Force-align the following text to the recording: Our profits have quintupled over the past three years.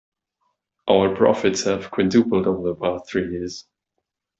Our 0.89 1.15
profits 1.15 1.65
have 1.65 1.91
quintupled 1.91 2.47
over 2.47 2.69
the 2.69 2.75
past 2.75 3.07
three 3.07 3.29
years. 3.33 3.67